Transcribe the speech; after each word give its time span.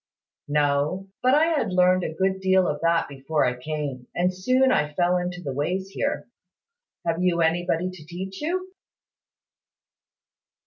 "No: 0.47 1.09
but 1.21 1.35
I 1.35 1.45
had 1.45 1.71
learned 1.73 2.03
a 2.03 2.11
good 2.15 2.39
deal 2.41 2.67
of 2.67 2.81
that 2.81 3.07
before 3.07 3.45
I 3.45 3.53
came; 3.55 4.07
and 4.15 4.33
so 4.33 4.51
I 4.71 4.87
soon 4.87 4.95
fell 4.95 5.17
into 5.17 5.43
the 5.43 5.53
ways 5.53 5.89
here. 5.91 6.27
Have 7.05 7.21
you 7.21 7.41
anybody 7.41 7.91
to 7.91 8.05
teach 8.07 8.41
you?" 8.41 8.71